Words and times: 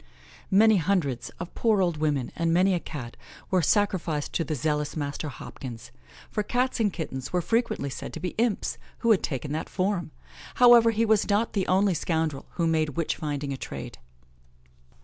Many 0.49 0.77
hundreds 0.77 1.29
of 1.39 1.53
poor 1.53 1.79
old 1.79 1.97
women, 1.97 2.31
and 2.35 2.51
many 2.51 2.73
a 2.73 2.79
Cat, 2.79 3.15
were 3.51 3.61
sacrificed 3.61 4.33
to 4.33 4.43
the 4.43 4.55
zealous 4.55 4.95
Master 4.97 5.29
Hopkins, 5.29 5.91
for 6.31 6.41
Cats 6.41 6.79
and 6.79 6.91
Kittens 6.91 7.31
were 7.31 7.39
frequently 7.39 7.91
said 7.91 8.11
to 8.13 8.19
be 8.19 8.29
imps, 8.39 8.79
who 9.05 9.11
had 9.11 9.21
taken 9.21 9.51
that 9.51 9.69
form. 9.69 10.09
However, 10.55 10.89
he 10.89 11.05
was 11.05 11.29
not 11.29 11.53
the 11.53 11.67
only 11.67 11.93
scoundrel 11.93 12.47
who 12.53 12.65
made 12.65 12.97
witch 12.97 13.15
finding 13.17 13.53
a 13.53 13.57
trade. 13.57 13.99